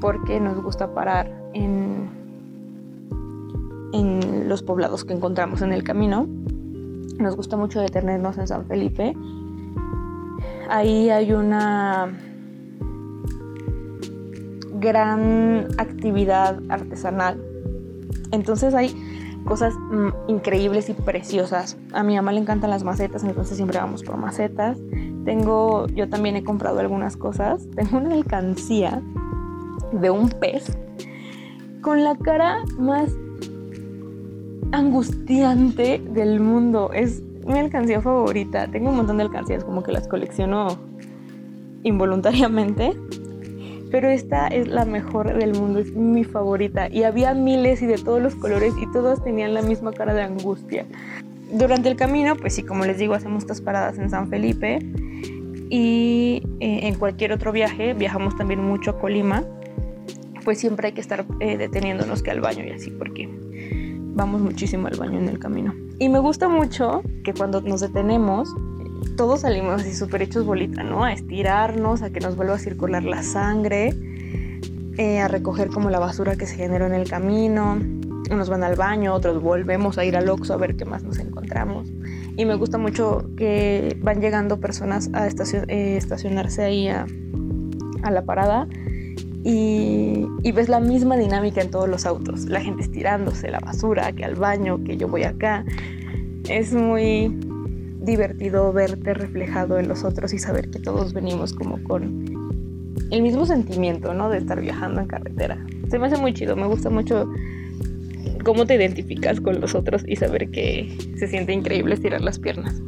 porque 0.00 0.40
nos 0.40 0.62
gusta 0.62 0.94
parar 0.94 1.30
en, 1.52 2.08
en 3.92 4.48
los 4.48 4.62
poblados 4.62 5.04
que 5.04 5.12
encontramos 5.12 5.60
en 5.60 5.72
el 5.72 5.84
camino. 5.84 6.26
Nos 7.18 7.36
gusta 7.36 7.56
mucho 7.56 7.80
detenernos 7.80 8.38
en 8.38 8.46
San 8.46 8.66
Felipe. 8.66 9.14
Ahí 10.68 11.10
hay 11.10 11.32
una 11.32 12.08
gran 14.80 15.68
actividad 15.78 16.60
artesanal. 16.68 17.42
Entonces 18.32 18.74
hay 18.74 18.94
cosas 19.44 19.74
mm, 19.74 20.08
increíbles 20.28 20.88
y 20.88 20.92
preciosas. 20.92 21.78
A 21.92 22.02
mi 22.02 22.16
mamá 22.16 22.32
le 22.32 22.40
encantan 22.40 22.70
las 22.70 22.84
macetas, 22.84 23.24
entonces 23.24 23.56
siempre 23.56 23.78
vamos 23.78 24.02
por 24.02 24.16
macetas. 24.16 24.78
Tengo, 25.24 25.86
yo 25.88 26.08
también 26.08 26.36
he 26.36 26.44
comprado 26.44 26.80
algunas 26.80 27.16
cosas. 27.16 27.66
Tengo 27.74 27.98
una 27.98 28.14
alcancía 28.14 29.02
de 29.92 30.10
un 30.10 30.28
pez 30.28 30.76
con 31.80 32.02
la 32.02 32.16
cara 32.16 32.58
más 32.78 33.12
angustiante 34.72 36.02
del 36.10 36.40
mundo. 36.40 36.90
Es 36.92 37.22
mi 37.46 37.58
alcancía 37.58 38.02
favorita. 38.02 38.66
Tengo 38.66 38.90
un 38.90 38.96
montón 38.96 39.18
de 39.18 39.22
alcancías, 39.24 39.64
como 39.64 39.82
que 39.82 39.92
las 39.92 40.08
colecciono 40.08 40.76
involuntariamente 41.84 42.96
pero 43.96 44.10
esta 44.10 44.48
es 44.48 44.68
la 44.68 44.84
mejor 44.84 45.32
del 45.32 45.54
mundo, 45.54 45.78
es 45.78 45.90
mi 45.96 46.22
favorita. 46.22 46.90
Y 46.92 47.04
había 47.04 47.32
miles 47.32 47.80
y 47.80 47.86
de 47.86 47.96
todos 47.96 48.20
los 48.20 48.34
colores 48.34 48.74
y 48.78 48.86
todos 48.92 49.24
tenían 49.24 49.54
la 49.54 49.62
misma 49.62 49.90
cara 49.90 50.12
de 50.12 50.20
angustia. 50.20 50.84
Durante 51.50 51.88
el 51.88 51.96
camino, 51.96 52.36
pues 52.36 52.56
sí, 52.56 52.62
como 52.62 52.84
les 52.84 52.98
digo, 52.98 53.14
hacemos 53.14 53.44
estas 53.44 53.62
paradas 53.62 53.96
en 53.96 54.10
San 54.10 54.28
Felipe 54.28 54.80
y 55.70 56.42
eh, 56.60 56.80
en 56.82 56.96
cualquier 56.96 57.32
otro 57.32 57.52
viaje, 57.52 57.94
viajamos 57.94 58.36
también 58.36 58.62
mucho 58.62 58.90
a 58.90 58.98
Colima, 58.98 59.44
pues 60.44 60.58
siempre 60.58 60.88
hay 60.88 60.92
que 60.92 61.00
estar 61.00 61.24
eh, 61.40 61.56
deteniéndonos 61.56 62.22
que 62.22 62.30
al 62.30 62.42
baño 62.42 62.66
y 62.66 62.72
así, 62.72 62.90
porque 62.90 63.30
vamos 64.14 64.42
muchísimo 64.42 64.88
al 64.88 64.98
baño 64.98 65.18
en 65.18 65.30
el 65.30 65.38
camino. 65.38 65.74
Y 65.98 66.10
me 66.10 66.18
gusta 66.18 66.50
mucho 66.50 67.00
que 67.24 67.32
cuando 67.32 67.62
nos 67.62 67.80
detenemos, 67.80 68.54
todos 69.16 69.40
salimos 69.40 69.80
así 69.80 69.94
súper 69.94 70.22
hechos 70.22 70.44
bolita, 70.44 70.82
¿no? 70.82 71.04
A 71.04 71.12
estirarnos, 71.12 72.02
a 72.02 72.10
que 72.10 72.20
nos 72.20 72.36
vuelva 72.36 72.54
a 72.54 72.58
circular 72.58 73.04
la 73.04 73.22
sangre, 73.22 73.94
eh, 74.98 75.20
a 75.20 75.28
recoger 75.28 75.68
como 75.68 75.90
la 75.90 75.98
basura 75.98 76.36
que 76.36 76.46
se 76.46 76.56
generó 76.56 76.86
en 76.86 76.94
el 76.94 77.08
camino. 77.08 77.78
Unos 78.30 78.48
van 78.48 78.64
al 78.64 78.76
baño, 78.76 79.14
otros 79.14 79.42
volvemos 79.42 79.98
a 79.98 80.04
ir 80.04 80.16
al 80.16 80.28
Oxxo 80.28 80.54
a 80.54 80.56
ver 80.56 80.76
qué 80.76 80.84
más 80.84 81.02
nos 81.04 81.18
encontramos. 81.18 81.88
Y 82.36 82.44
me 82.44 82.54
gusta 82.54 82.78
mucho 82.78 83.24
que 83.36 83.96
van 84.02 84.20
llegando 84.20 84.58
personas 84.58 85.10
a 85.12 85.26
eh, 85.28 85.96
estacionarse 85.96 86.64
ahí 86.64 86.88
a, 86.88 87.06
la 88.10 88.24
parada 88.24 88.68
y, 89.42 90.26
y, 90.44 90.52
ves 90.52 90.68
la 90.68 90.78
misma 90.78 91.16
dinámica 91.16 91.60
en 91.60 91.70
todos 91.70 91.88
los 91.88 92.06
autos. 92.06 92.44
La 92.44 92.60
gente 92.60 92.82
estirándose, 92.82 93.50
la 93.50 93.58
basura, 93.58 94.12
que 94.12 94.24
al 94.24 94.36
baño, 94.36 94.82
que 94.84 94.96
yo 94.96 95.08
voy 95.08 95.24
acá. 95.24 95.64
Es 96.48 96.72
muy, 96.72 97.36
divertido 98.06 98.72
verte 98.72 99.12
reflejado 99.12 99.78
en 99.78 99.88
los 99.88 100.04
otros 100.04 100.32
y 100.32 100.38
saber 100.38 100.70
que 100.70 100.78
todos 100.78 101.12
venimos 101.12 101.52
como 101.52 101.82
con 101.82 102.24
el 103.10 103.22
mismo 103.22 103.44
sentimiento, 103.44 104.14
¿no? 104.14 104.30
De 104.30 104.38
estar 104.38 104.60
viajando 104.60 105.00
en 105.00 105.06
carretera. 105.06 105.64
Se 105.90 105.98
me 105.98 106.06
hace 106.06 106.16
muy 106.16 106.32
chido, 106.32 106.56
me 106.56 106.66
gusta 106.66 106.88
mucho 106.88 107.28
cómo 108.44 108.64
te 108.64 108.76
identificas 108.76 109.40
con 109.40 109.60
los 109.60 109.74
otros 109.74 110.04
y 110.06 110.16
saber 110.16 110.50
que 110.50 110.96
se 111.18 111.28
siente 111.28 111.52
increíble 111.52 111.94
estirar 111.94 112.20
las 112.20 112.38
piernas. 112.38 112.80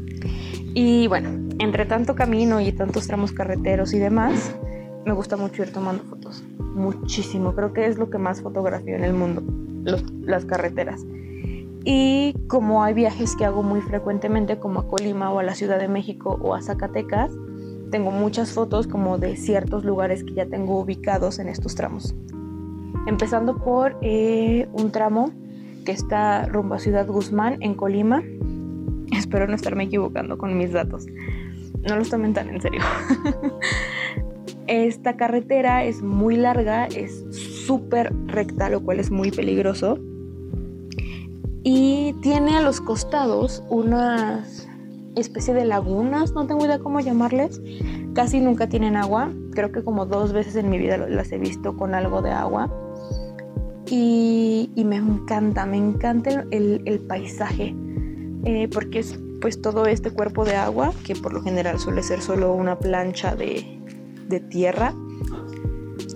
Y 0.74 1.08
bueno, 1.08 1.30
entre 1.58 1.84
tanto 1.86 2.14
camino 2.14 2.60
y 2.60 2.72
tantos 2.72 3.06
tramos 3.06 3.32
carreteros 3.32 3.92
y 3.92 3.98
demás, 3.98 4.54
me 5.04 5.12
gusta 5.12 5.36
mucho 5.36 5.62
ir 5.62 5.72
tomando 5.72 6.04
fotos. 6.04 6.44
Muchísimo, 6.58 7.54
creo 7.54 7.72
que 7.72 7.86
es 7.86 7.98
lo 7.98 8.08
que 8.10 8.18
más 8.18 8.40
fotografío 8.40 8.94
en 8.94 9.04
el 9.04 9.14
mundo, 9.14 9.42
las 10.22 10.44
carreteras. 10.44 11.04
Y 11.90 12.34
como 12.48 12.82
hay 12.84 12.92
viajes 12.92 13.34
que 13.34 13.46
hago 13.46 13.62
muy 13.62 13.80
frecuentemente, 13.80 14.58
como 14.58 14.80
a 14.80 14.86
Colima 14.86 15.32
o 15.32 15.38
a 15.38 15.42
la 15.42 15.54
Ciudad 15.54 15.78
de 15.78 15.88
México 15.88 16.38
o 16.42 16.54
a 16.54 16.60
Zacatecas, 16.60 17.32
tengo 17.90 18.10
muchas 18.10 18.52
fotos 18.52 18.86
como 18.86 19.16
de 19.16 19.36
ciertos 19.36 19.86
lugares 19.86 20.22
que 20.22 20.34
ya 20.34 20.44
tengo 20.44 20.78
ubicados 20.78 21.38
en 21.38 21.48
estos 21.48 21.76
tramos. 21.76 22.14
Empezando 23.06 23.56
por 23.56 23.96
eh, 24.02 24.68
un 24.74 24.92
tramo 24.92 25.30
que 25.86 25.92
está 25.92 26.44
rumbo 26.44 26.74
a 26.74 26.78
Ciudad 26.78 27.06
Guzmán, 27.06 27.56
en 27.60 27.72
Colima. 27.72 28.22
Espero 29.16 29.46
no 29.46 29.54
estarme 29.54 29.84
equivocando 29.84 30.36
con 30.36 30.58
mis 30.58 30.72
datos. 30.72 31.06
No 31.88 31.96
los 31.96 32.10
tomen 32.10 32.34
tan 32.34 32.50
en 32.50 32.60
serio. 32.60 32.82
Esta 34.66 35.16
carretera 35.16 35.84
es 35.84 36.02
muy 36.02 36.36
larga, 36.36 36.84
es 36.84 37.24
súper 37.66 38.12
recta, 38.26 38.68
lo 38.68 38.82
cual 38.82 39.00
es 39.00 39.10
muy 39.10 39.30
peligroso 39.30 39.98
y 41.62 42.14
tiene 42.22 42.56
a 42.56 42.62
los 42.62 42.80
costados 42.80 43.62
una 43.68 44.44
especie 45.16 45.54
de 45.54 45.64
lagunas, 45.64 46.32
no 46.32 46.46
tengo 46.46 46.64
idea 46.64 46.78
cómo 46.78 47.00
llamarles. 47.00 47.60
Casi 48.14 48.40
nunca 48.40 48.68
tienen 48.68 48.96
agua, 48.96 49.30
creo 49.52 49.72
que 49.72 49.82
como 49.82 50.06
dos 50.06 50.32
veces 50.32 50.56
en 50.56 50.70
mi 50.70 50.78
vida 50.78 50.96
las 50.96 51.32
he 51.32 51.38
visto 51.38 51.76
con 51.76 51.94
algo 51.94 52.22
de 52.22 52.30
agua. 52.30 52.72
Y, 53.90 54.70
me 54.76 54.96
encanta, 54.96 55.64
me 55.64 55.78
encanta 55.78 56.44
el, 56.50 57.00
paisaje, 57.08 57.74
eh, 58.44 58.68
porque 58.68 58.98
es 59.00 59.18
pues 59.40 59.62
todo 59.62 59.86
este 59.86 60.10
cuerpo 60.10 60.44
de 60.44 60.56
agua, 60.56 60.92
que 61.04 61.14
por 61.14 61.32
lo 61.32 61.42
general 61.42 61.78
suele 61.78 62.02
ser 62.02 62.20
solo 62.20 62.52
una 62.52 62.78
plancha 62.78 63.34
de 63.34 64.40
tierra, 64.50 64.92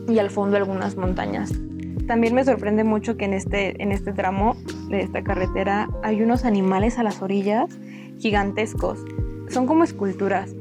y 0.09 0.19
al 0.19 0.31
fondo 0.31 0.57
algunas 0.57 0.97
montañas 0.97 1.53
también 2.07 2.35
me 2.35 2.45
sorprende 2.45 2.85
mucho 2.85 3.17
que 3.17 3.25
en 3.25 3.35
este, 3.35 3.83
en 3.83 3.93
este 3.93 4.13
tramo 4.13 4.57
de 4.89 5.01
esta 5.01 5.23
carretera 5.23 5.89
hay 6.03 6.23
unos 6.23 6.45
animales 6.45 6.99
a 6.99 7.03
las 7.03 7.23
orillas 7.23 7.69
gigantescos. 8.19 9.05
Son 9.49 9.67
como 9.67 9.85
esculturas. 9.85 10.55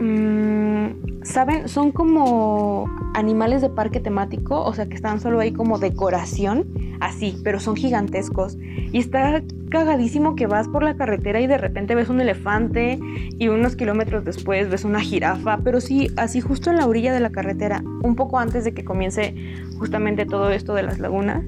Mm, 0.00 1.22
¿Saben? 1.22 1.68
Son 1.68 1.92
como 1.92 2.88
animales 3.14 3.60
de 3.60 3.68
parque 3.68 4.00
temático, 4.00 4.62
o 4.62 4.72
sea 4.72 4.86
que 4.86 4.94
están 4.94 5.20
solo 5.20 5.40
ahí 5.40 5.52
como 5.52 5.78
decoración, 5.78 6.66
así, 7.00 7.38
pero 7.44 7.60
son 7.60 7.76
gigantescos. 7.76 8.56
Y 8.92 8.98
está 8.98 9.42
cagadísimo 9.70 10.34
que 10.34 10.46
vas 10.46 10.68
por 10.68 10.82
la 10.82 10.96
carretera 10.96 11.40
y 11.40 11.46
de 11.46 11.58
repente 11.58 11.94
ves 11.94 12.08
un 12.08 12.20
elefante 12.20 12.98
y 13.38 13.48
unos 13.48 13.76
kilómetros 13.76 14.24
después 14.24 14.68
ves 14.68 14.84
una 14.84 15.00
jirafa, 15.00 15.58
pero 15.58 15.80
sí, 15.80 16.10
así 16.16 16.40
justo 16.40 16.70
en 16.70 16.76
la 16.76 16.86
orilla 16.86 17.12
de 17.12 17.20
la 17.20 17.30
carretera, 17.30 17.82
un 18.02 18.16
poco 18.16 18.38
antes 18.38 18.64
de 18.64 18.72
que 18.72 18.84
comience 18.84 19.34
justamente 19.80 20.26
todo 20.26 20.50
esto 20.50 20.74
de 20.74 20.82
las 20.82 20.98
lagunas. 20.98 21.42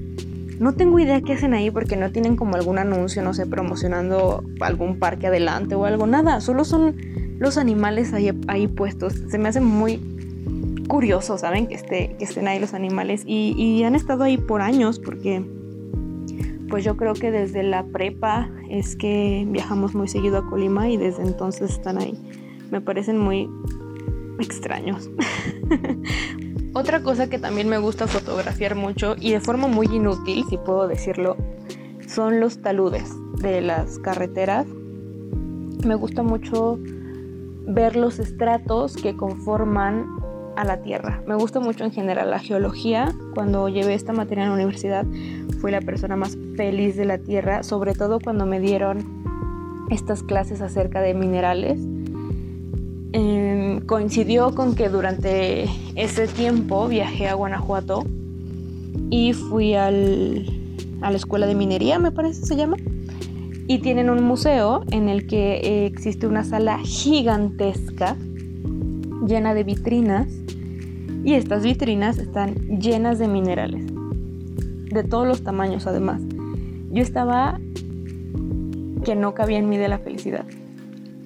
No 0.59 0.73
tengo 0.73 0.99
idea 0.99 1.21
qué 1.21 1.33
hacen 1.33 1.53
ahí 1.53 1.71
porque 1.71 1.95
no 1.95 2.11
tienen 2.11 2.35
como 2.35 2.55
algún 2.55 2.79
anuncio, 2.79 3.21
no 3.21 3.33
sé, 3.33 3.45
promocionando 3.45 4.43
algún 4.59 4.99
parque 4.99 5.27
adelante 5.27 5.75
o 5.75 5.85
algo, 5.85 6.07
nada, 6.07 6.41
solo 6.41 6.65
son 6.65 6.95
los 7.39 7.57
animales 7.57 8.11
ahí, 8.11 8.31
ahí 8.47 8.67
puestos. 8.67 9.13
Se 9.29 9.37
me 9.37 9.49
hace 9.49 9.61
muy 9.61 10.01
curioso, 10.87 11.37
¿saben? 11.37 11.67
Que, 11.67 11.75
esté, 11.75 12.15
que 12.17 12.25
estén 12.25 12.47
ahí 12.47 12.59
los 12.59 12.73
animales 12.73 13.23
y, 13.25 13.53
y 13.55 13.83
han 13.83 13.95
estado 13.95 14.23
ahí 14.23 14.37
por 14.37 14.61
años 14.61 14.99
porque 14.99 15.45
pues 16.69 16.83
yo 16.83 16.97
creo 16.97 17.13
que 17.13 17.29
desde 17.29 17.61
la 17.61 17.85
prepa 17.85 18.49
es 18.67 18.95
que 18.95 19.45
viajamos 19.47 19.93
muy 19.93 20.07
seguido 20.07 20.39
a 20.39 20.49
Colima 20.49 20.89
y 20.89 20.97
desde 20.97 21.21
entonces 21.21 21.69
están 21.69 21.99
ahí. 21.99 22.17
Me 22.71 22.81
parecen 22.81 23.19
muy 23.19 23.47
extraños. 24.39 25.09
Otra 26.73 27.03
cosa 27.03 27.29
que 27.29 27.37
también 27.37 27.69
me 27.69 27.77
gusta 27.77 28.07
fotografiar 28.07 28.73
mucho 28.75 29.15
y 29.19 29.31
de 29.31 29.39
forma 29.39 29.67
muy 29.67 29.85
inútil, 29.87 30.43
si 30.49 30.57
puedo 30.57 30.87
decirlo, 30.87 31.37
son 32.07 32.39
los 32.39 32.63
taludes 32.63 33.11
de 33.41 33.61
las 33.61 33.99
carreteras. 33.99 34.65
Me 35.85 35.93
gusta 35.93 36.23
mucho 36.23 36.79
ver 37.67 37.95
los 37.95 38.17
estratos 38.17 38.95
que 38.95 39.15
conforman 39.15 40.07
a 40.55 40.63
la 40.63 40.81
Tierra. 40.81 41.21
Me 41.27 41.35
gusta 41.35 41.59
mucho 41.59 41.83
en 41.83 41.91
general 41.91 42.31
la 42.31 42.39
geología. 42.39 43.13
Cuando 43.35 43.69
llevé 43.69 43.93
esta 43.93 44.13
materia 44.13 44.43
en 44.43 44.49
la 44.49 44.55
universidad 44.55 45.05
fui 45.59 45.71
la 45.71 45.81
persona 45.81 46.15
más 46.15 46.37
feliz 46.55 46.95
de 46.95 47.05
la 47.05 47.19
Tierra, 47.19 47.61
sobre 47.61 47.93
todo 47.93 48.19
cuando 48.19 48.45
me 48.45 48.59
dieron 48.59 49.23
estas 49.89 50.23
clases 50.23 50.61
acerca 50.61 51.01
de 51.01 51.13
minerales. 51.13 51.79
Em, 53.13 53.42
coincidió 53.85 54.55
con 54.55 54.75
que 54.75 54.89
durante 54.89 55.65
ese 55.95 56.27
tiempo 56.27 56.87
viajé 56.87 57.27
a 57.27 57.33
Guanajuato 57.33 58.03
y 59.09 59.33
fui 59.33 59.73
al, 59.73 60.45
a 61.01 61.11
la 61.11 61.17
escuela 61.17 61.47
de 61.47 61.55
minería, 61.55 61.99
me 61.99 62.11
parece 62.11 62.45
se 62.45 62.55
llama. 62.55 62.77
Y 63.67 63.79
tienen 63.79 64.09
un 64.09 64.23
museo 64.23 64.83
en 64.91 65.07
el 65.09 65.25
que 65.27 65.55
eh, 65.55 65.85
existe 65.85 66.27
una 66.27 66.43
sala 66.43 66.79
gigantesca 66.79 68.17
llena 69.25 69.53
de 69.53 69.63
vitrinas 69.63 70.27
y 71.23 71.33
estas 71.33 71.63
vitrinas 71.63 72.17
están 72.17 72.55
llenas 72.79 73.19
de 73.19 73.27
minerales 73.27 73.85
de 74.93 75.03
todos 75.03 75.27
los 75.27 75.43
tamaños 75.43 75.87
además. 75.87 76.21
Yo 76.91 77.01
estaba 77.01 77.59
que 79.03 79.15
no 79.15 79.33
cabía 79.33 79.57
en 79.57 79.67
mí 79.67 79.77
de 79.77 79.87
la 79.87 79.99
felicidad. 79.99 80.45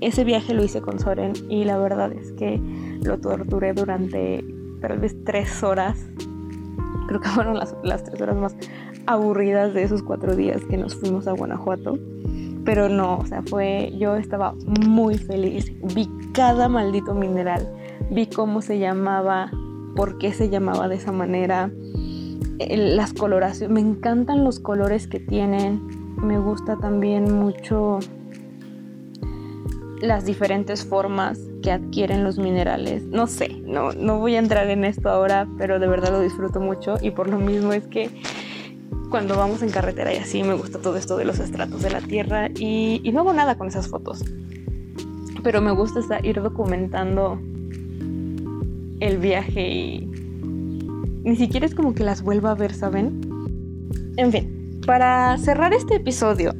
Ese 0.01 0.23
viaje 0.23 0.53
lo 0.53 0.63
hice 0.63 0.81
con 0.81 0.99
Soren 0.99 1.33
y 1.49 1.63
la 1.63 1.77
verdad 1.77 2.11
es 2.11 2.31
que 2.33 2.61
lo 3.03 3.19
torturé 3.19 3.73
durante 3.73 4.43
tal 4.81 4.99
vez 4.99 5.15
tres 5.23 5.63
horas. 5.63 5.97
Creo 7.07 7.19
que 7.19 7.29
fueron 7.29 7.57
las, 7.57 7.75
las 7.83 8.03
tres 8.03 8.21
horas 8.21 8.35
más 8.35 8.55
aburridas 9.07 9.73
de 9.73 9.83
esos 9.83 10.03
cuatro 10.03 10.35
días 10.35 10.63
que 10.65 10.77
nos 10.77 10.95
fuimos 10.95 11.27
a 11.27 11.31
Guanajuato. 11.31 11.97
Pero 12.63 12.89
no, 12.89 13.19
o 13.19 13.25
sea, 13.25 13.41
fue, 13.43 13.93
yo 13.97 14.17
estaba 14.17 14.53
muy 14.85 15.17
feliz. 15.17 15.71
Vi 15.95 16.09
cada 16.33 16.67
maldito 16.67 17.13
mineral, 17.13 17.67
vi 18.11 18.27
cómo 18.27 18.61
se 18.61 18.77
llamaba, 18.77 19.49
por 19.95 20.17
qué 20.17 20.33
se 20.33 20.49
llamaba 20.49 20.87
de 20.89 20.95
esa 20.95 21.11
manera, 21.13 21.71
las 22.59 23.13
coloraciones, 23.13 23.73
me 23.73 23.79
encantan 23.79 24.43
los 24.43 24.59
colores 24.59 25.07
que 25.07 25.19
tienen, 25.19 25.81
me 26.17 26.37
gusta 26.39 26.77
también 26.77 27.33
mucho 27.33 27.99
las 30.01 30.25
diferentes 30.25 30.85
formas 30.85 31.39
que 31.61 31.71
adquieren 31.71 32.23
los 32.23 32.37
minerales. 32.37 33.03
No 33.03 33.27
sé, 33.27 33.49
no, 33.65 33.91
no 33.93 34.19
voy 34.19 34.35
a 34.35 34.39
entrar 34.39 34.69
en 34.69 34.85
esto 34.85 35.09
ahora, 35.09 35.47
pero 35.57 35.79
de 35.79 35.87
verdad 35.87 36.11
lo 36.11 36.19
disfruto 36.19 36.59
mucho 36.59 36.95
y 37.01 37.11
por 37.11 37.29
lo 37.29 37.39
mismo 37.39 37.73
es 37.73 37.87
que 37.87 38.09
cuando 39.09 39.37
vamos 39.37 39.61
en 39.61 39.69
carretera 39.69 40.13
y 40.13 40.17
así 40.17 40.43
me 40.43 40.53
gusta 40.53 40.79
todo 40.79 40.97
esto 40.97 41.17
de 41.17 41.25
los 41.25 41.39
estratos 41.39 41.81
de 41.81 41.89
la 41.89 42.01
tierra 42.01 42.49
y, 42.49 43.01
no 43.13 43.21
hago 43.21 43.33
nada 43.33 43.57
con 43.57 43.67
esas 43.67 43.87
fotos. 43.87 44.23
Pero 45.43 45.61
me 45.61 45.71
gusta 45.71 46.19
ir 46.23 46.41
documentando 46.41 47.39
el 48.99 49.17
viaje 49.19 49.69
y 49.69 49.99
ni 51.23 51.35
siquiera 51.35 51.65
es 51.65 51.75
como 51.75 51.93
que 51.93 52.03
las 52.03 52.21
vuelva 52.21 52.51
a 52.51 52.55
ver, 52.55 52.73
¿saben? 52.73 53.21
En 54.17 54.31
fin, 54.31 54.79
para 54.85 55.37
cerrar 55.37 55.73
este 55.73 55.95
episodio, 55.95 56.53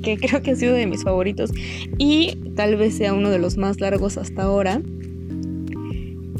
que 0.00 0.16
creo 0.16 0.42
que 0.42 0.52
ha 0.52 0.56
sido 0.56 0.74
de 0.74 0.86
mis 0.86 1.04
favoritos 1.04 1.50
y 1.98 2.36
tal 2.54 2.76
vez 2.76 2.94
sea 2.94 3.14
uno 3.14 3.30
de 3.30 3.38
los 3.38 3.56
más 3.56 3.80
largos 3.80 4.18
hasta 4.18 4.42
ahora, 4.44 4.80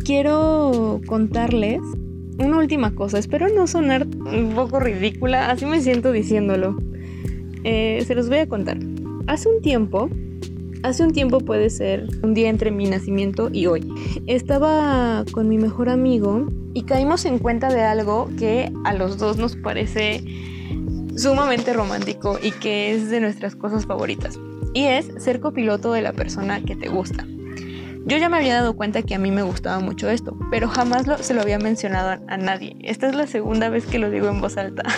quiero 0.05 1.01
contarles 1.07 1.81
una 2.39 2.59
última 2.59 2.95
cosa. 2.95 3.19
Espero 3.19 3.49
no 3.49 3.67
sonar 3.67 4.07
un 4.07 4.53
poco 4.55 4.81
ridícula, 4.81 5.51
así 5.51 5.67
me 5.67 5.81
siento 5.81 6.13
diciéndolo. 6.13 6.77
Eh, 7.65 8.03
se 8.07 8.15
los 8.15 8.29
voy 8.29 8.39
a 8.39 8.49
contar. 8.49 8.79
Hace 9.27 9.49
un 9.49 9.63
tiempo, 9.63 10.09
hace 10.83 11.05
un 11.05 11.13
tiempo 11.13 11.41
puede 11.41 11.71
ser 11.71 12.07
un 12.23 12.35
día 12.35 12.49
entre 12.49 12.71
mi 12.71 12.87
nacimiento 12.87 13.51
y 13.53 13.67
hoy, 13.67 13.87
estaba 14.27 15.25
con 15.33 15.49
mi 15.49 15.59
mejor 15.59 15.89
amigo 15.89 16.47
y 16.75 16.83
caímos 16.83 17.25
en 17.25 17.39
cuenta 17.39 17.73
de 17.73 17.83
algo 17.83 18.29
que 18.39 18.73
a 18.85 18.95
los 18.95 19.19
dos 19.19 19.37
nos 19.37 19.57
parece 19.57 20.25
sumamente 21.17 21.73
romántico 21.73 22.39
y 22.43 22.53
que 22.53 22.95
es 22.95 23.11
de 23.11 23.21
nuestras 23.21 23.57
cosas 23.57 23.87
favoritas. 23.87 24.39
Y 24.75 24.85
es 24.85 25.11
ser 25.19 25.41
copiloto 25.41 25.93
de 25.93 26.03
la 26.03 26.13
persona 26.13 26.63
que 26.63 26.77
te 26.77 26.89
gusta. 26.89 27.27
Yo 28.05 28.17
ya 28.17 28.29
me 28.29 28.39
había 28.39 28.55
dado 28.55 28.75
cuenta 28.75 29.03
que 29.03 29.15
a 29.15 29.19
mí 29.19 29.31
me 29.31 29.43
gustaba 29.43 29.79
mucho 29.79 30.11
esto, 30.11 30.37
pero 30.51 30.67
jamás 30.69 31.05
se 31.21 31.35
lo 31.35 31.43
había 31.43 31.59
mencionado 31.59 32.21
a, 32.27 32.37
nadie. 32.37 32.77
Esta 32.81 33.09
es 33.09 33.15
la 33.15 33.29
segunda 33.29 33.69
vez 33.69 33.87
que 33.87 33.99
lo 33.99 34.11
digo 34.11 34.29
en 34.29 34.41
voz 34.41 34.57
alta. 34.57 34.83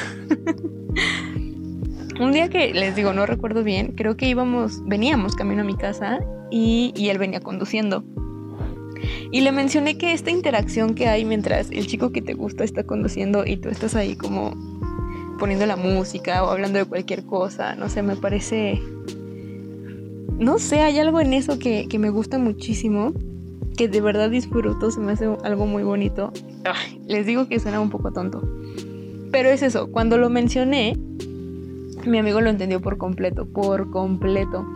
Un 2.21 2.33
día 2.33 2.49
que 2.49 2.73
les 2.73 2.95
digo, 2.95 3.13
no 3.13 3.27
recuerdo 3.27 3.63
bien, 3.65 3.93
creo 3.93 4.17
que 4.17 4.27
íbamos, 4.27 4.81
veníamos 4.87 5.35
camino 5.35 5.63
a 5.63 5.65
mi 5.65 5.77
casa 5.77 6.21
y, 6.51 6.95
y 6.97 7.09
él 7.09 7.19
venía 7.19 7.41
conduciendo. 7.41 8.05
Y 9.33 9.43
le 9.43 9.53
mencioné 9.53 9.99
que 9.99 10.13
esta 10.13 10.31
interacción 10.31 10.95
que 10.95 11.09
hay 11.09 11.25
mientras 11.25 11.71
el 11.73 11.87
chico 11.87 12.11
que 12.11 12.23
te 12.23 12.35
gusta 12.35 12.65
está 12.65 12.85
conduciendo 12.85 13.45
y 13.45 13.57
tú 13.57 13.69
estás 13.69 13.97
ahí 13.97 14.17
como 14.17 14.55
poniendo 15.45 15.67
la 15.67 15.77
música 15.77 16.43
o 16.43 16.49
hablando 16.49 16.79
de 16.79 16.87
cualquier 16.87 17.23
cosa, 17.27 17.75
no 17.75 17.91
sé, 17.91 18.03
me 18.03 18.17
parece 18.17 18.81
no 20.39 20.59
sé, 20.59 20.81
hay 20.81 20.99
algo 20.99 21.21
en 21.21 21.35
eso 21.35 21.59
que, 21.59 21.87
me 21.99 22.09
gusta 22.09 22.39
muchísimo, 22.39 23.13
que 23.77 23.87
de 23.87 24.01
verdad 24.01 24.31
disfruto, 24.31 24.91
se 24.91 25.01
me 25.01 25.13
hace 25.13 25.29
algo 25.43 25.67
muy 25.67 25.83
bonito. 25.83 26.33
les 27.07 27.27
digo 27.27 27.47
que 27.47 27.61
suena 27.61 27.79
un 27.79 27.91
poco 27.91 28.11
tonto. 28.11 28.43
Pero 29.33 29.51
es 29.51 29.61
eso, 29.61 29.91
cuando 29.91 30.17
lo 30.17 30.31
mencioné, 30.31 30.97
mi 32.07 32.17
amigo 32.17 32.41
lo 32.41 32.49
entendió 32.49 32.81
por 32.81 32.97
completo, 32.97 33.45
por 33.45 33.91
completo. 33.91 34.67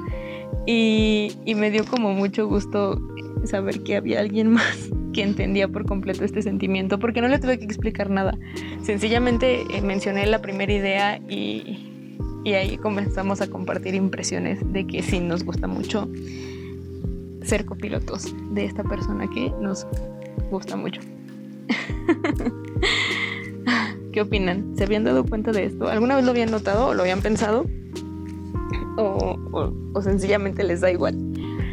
Y, 0.67 1.33
y 1.47 1.55
me 1.55 1.71
dio 1.71 1.87
como 1.87 2.13
mucho 2.13 2.47
gusto 2.47 3.01
saber 3.45 3.83
que 3.85 3.97
había 3.97 4.21
alguien 4.21 4.51
más 4.53 4.91
entendía 5.23 5.69
por 5.69 5.87
completo 5.87 6.25
este 6.25 6.43
sentimiento, 6.43 6.99
porque 6.99 7.21
no 7.21 7.29
le 7.29 7.39
tuve 7.39 7.59
que 7.59 7.65
explicar 7.65 8.11
nada. 8.11 8.37
Sencillamente 8.83 9.63
eh, 9.71 9.83
mencioné 9.83 10.27
la 10.27 10.41
primera 10.41 10.73
idea 10.73 11.19
y, 11.29 12.19
y 12.45 12.53
ahí 12.53 12.77
comenzamos 12.79 13.41
a 13.41 13.49
compartir 13.49 13.95
impresiones 13.95 14.61
de 14.73 14.87
que 14.87 15.03
sí 15.03 15.21
nos 15.21 15.45
gusta 15.45 15.67
mucho 15.67 16.09
ser 17.43 17.65
copilotos 17.65 18.35
de 18.53 18.65
esta 18.65 18.85
persona 18.85 19.29
que 19.31 19.53
nos 19.61 19.87
gusta 20.51 20.77
mucho. 20.77 21.01
¿Qué 24.13 24.21
opinan? 24.21 24.77
¿Se 24.77 24.85
habían 24.85 25.05
dado 25.05 25.25
cuenta 25.25 25.53
de 25.53 25.65
esto? 25.65 25.89
¿Alguna 25.89 26.17
vez 26.17 26.25
lo 26.25 26.31
habían 26.31 26.51
notado 26.51 26.89
o 26.89 26.95
lo 26.95 27.03
habían 27.03 27.21
pensado? 27.21 27.67
¿O, 28.97 30.01
sencillamente 30.03 30.65
les 30.65 30.81
da 30.81 30.91
igual? 30.91 31.17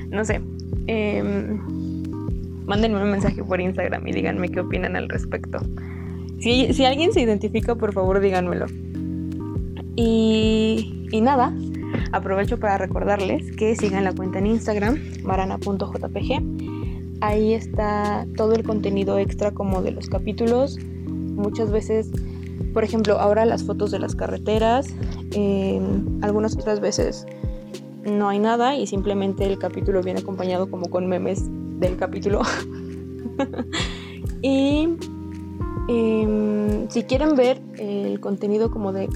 No 0.10 0.23
sé. 0.25 0.41
Em, 0.88 1.60
mándenme 2.65 3.01
un 3.01 3.12
mensaje 3.12 3.43
por 3.43 3.62
Instagram 3.62 4.08
y 4.08 4.12
díganme 4.12 4.49
qué 4.49 4.60
opinan 4.60 4.95
al 4.95 5.10
respecto. 5.10 5.60
Si, 6.39 6.86
alguien 6.86 7.13
se 7.13 7.21
identifica, 7.21 7.75
por 7.75 7.93
favor 7.93 8.19
díganmelo. 8.19 8.65
Y, 9.95 11.10
nada, 11.21 11.54
aprovecho 12.12 12.60
para 12.60 12.78
recordarles 12.78 13.56
que 13.56 13.75
sigan 13.75 14.04
la 14.04 14.13
cuenta 14.13 14.39
en 14.39 14.47
Instagram, 14.47 14.99
marana.jpg. 15.23 16.43
Ahí 17.21 17.54
está 17.54 18.28
todo 18.36 18.54
el 18.54 18.63
contenido 18.63 19.17
extra 19.17 19.51
como 19.51 19.82
de 19.82 19.91
los 19.91 20.10
capítulos. 20.10 20.78
Muchas 21.08 21.71
veces, 21.71 22.12
por 22.73 22.84
ejemplo, 22.84 23.19
ahora 23.19 23.45
las 23.45 23.63
fotos 23.63 23.91
de 23.91 23.99
las 23.99 24.15
carreteras. 24.15 24.93
algunas 26.21 26.56
otras 26.58 26.82
veces 26.82 27.25
no 28.06 28.30
hay 28.30 28.39
nada 28.39 28.75
y 28.75 28.86
simplemente 28.86 29.45
el 29.45 29.58
capítulo 29.58 30.04
viene 30.04 30.19
acompañado 30.19 30.69
como 30.69 30.89
con 30.89 31.08
memes 31.08 31.49
del 31.79 31.97
capítulo. 31.97 32.41
y 34.41 34.89
em, 35.89 36.89
si 36.89 37.03
quieren 37.03 37.35
ver 37.35 37.61
el 37.77 38.19
contenido 38.19 38.71
como 38.71 38.93
de 38.93 39.09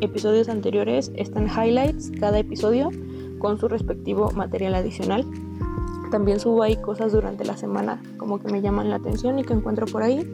episodios 0.00 0.48
anteriores 0.48 1.10
están 1.16 1.46
highlights 1.46 2.12
cada 2.20 2.38
episodio 2.38 2.90
con 3.38 3.58
su 3.58 3.68
respectivo 3.68 4.30
material 4.32 4.74
adicional. 4.74 5.26
También 6.10 6.38
subo 6.38 6.62
ahí 6.62 6.76
cosas 6.76 7.12
durante 7.12 7.44
la 7.44 7.56
semana 7.56 8.02
como 8.16 8.38
que 8.38 8.50
me 8.50 8.62
llaman 8.62 8.90
la 8.90 8.96
atención 8.96 9.38
y 9.38 9.44
que 9.44 9.54
encuentro 9.54 9.86
por 9.86 10.02
ahí. 10.02 10.24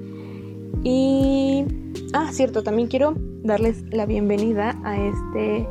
Y, 0.84 1.64
ah, 2.12 2.30
cierto, 2.32 2.62
también 2.62 2.88
quiero 2.88 3.14
darles 3.42 3.84
la 3.90 4.06
bienvenida 4.06 4.78
a 4.84 5.00
este 5.00 5.68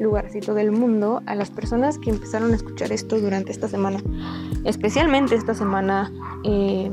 lugarcito 0.00 0.54
del 0.54 0.72
mundo 0.72 1.22
a 1.26 1.34
las 1.34 1.50
personas 1.50 1.98
que 1.98 2.10
empezaron 2.10 2.52
a 2.52 2.56
escuchar 2.56 2.92
esto 2.92 3.20
durante 3.20 3.52
esta 3.52 3.68
semana. 3.68 3.98
Especialmente 4.64 5.34
esta 5.34 5.54
semana 5.54 6.12
eh, 6.44 6.90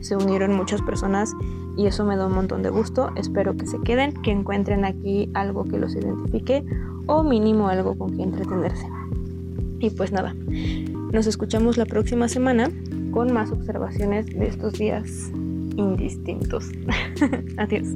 se 0.00 0.16
unieron 0.16 0.54
muchas 0.54 0.82
personas 0.82 1.32
y 1.76 1.86
eso 1.86 2.04
me 2.04 2.16
da 2.16 2.26
un 2.26 2.34
montón 2.34 2.62
de 2.62 2.70
gusto. 2.70 3.10
Espero 3.16 3.56
que 3.56 3.66
se 3.66 3.80
queden, 3.80 4.12
que 4.22 4.30
encuentren 4.30 4.84
aquí 4.84 5.30
algo 5.34 5.64
que 5.64 5.78
los 5.78 5.94
identifique 5.94 6.64
o 7.06 7.22
mínimo 7.22 7.68
algo 7.68 7.96
con 7.96 8.16
que 8.16 8.22
entretenerse. 8.22 8.86
Y 9.80 9.90
pues 9.90 10.12
nada, 10.12 10.34
nos 11.12 11.26
escuchamos 11.26 11.76
la 11.76 11.86
próxima 11.86 12.28
semana 12.28 12.70
con 13.12 13.32
más 13.32 13.50
observaciones 13.50 14.26
de 14.26 14.46
estos 14.46 14.74
días 14.74 15.30
indistintos. 15.76 16.70
Adiós. 17.56 17.88